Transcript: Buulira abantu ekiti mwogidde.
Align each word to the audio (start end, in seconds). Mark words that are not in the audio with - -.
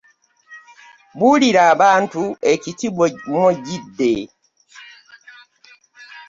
Buulira 1.17 1.61
abantu 1.73 2.23
ekiti 2.53 2.87
mwogidde. 3.31 4.13